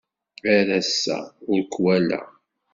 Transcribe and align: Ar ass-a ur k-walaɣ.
Ar 0.55 0.67
ass-a 0.79 1.17
ur 1.51 1.61
k-walaɣ. 1.71 2.27